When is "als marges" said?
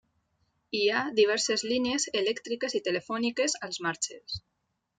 3.69-4.43